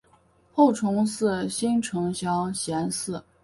[0.51, 3.23] 后崇祀新城乡贤祠。